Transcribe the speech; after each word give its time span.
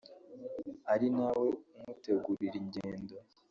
ari 0.93 1.07
nawe 1.17 1.47
umutegurira 1.77 2.55
ingendo 2.61 3.13